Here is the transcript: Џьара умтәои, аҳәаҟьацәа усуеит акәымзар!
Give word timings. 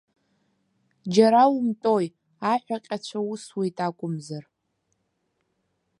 Џьара 1.13 1.43
умтәои, 1.55 2.07
аҳәаҟьацәа 2.51 3.19
усуеит 3.31 3.77
акәымзар! 3.87 4.43